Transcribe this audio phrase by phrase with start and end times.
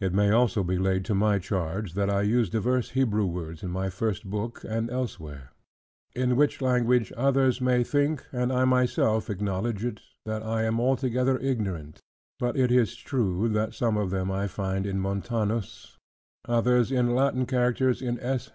[0.00, 3.70] It may also be laid to my charge, that I use divers Hebrew words in
[3.70, 5.52] my first book, and elsewhere:
[6.14, 11.38] in which language others may think and I myself acknowledge it, that I am altogether
[11.38, 12.02] ignorant:
[12.38, 15.96] but it is true, that some of them I find in Montanus,
[16.46, 18.50] others in Latin characters in S.